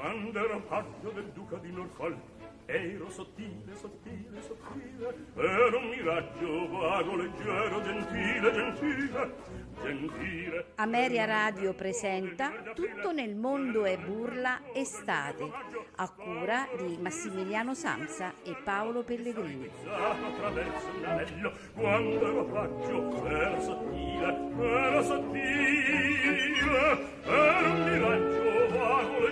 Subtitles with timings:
[0.00, 2.16] Quando ero paggio del duca di Norfolk
[2.64, 9.34] Ero sottile, sottile, sottile Ero un miraggio vago, leggero, gentile, gentile,
[9.82, 15.50] gentile Ameria Radio presenta Tutto nel mondo è burla estate
[15.96, 19.68] a cura di Massimiliano Samsa e Paolo Pellegrini.
[19.84, 26.38] attraverso un anello Quando ero paggio ero sottile, ero sottile
[27.22, 28.49] Ero un miraggio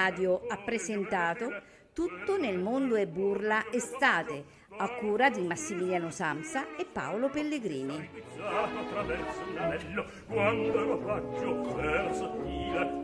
[0.00, 1.60] Radio ha presentato
[1.92, 4.44] Tutto nel mondo è burla estate
[4.78, 8.08] a cura di Massimiliano Samsa e Paolo Pellegrini.
[10.26, 13.02] quando ero raggio, era sottile,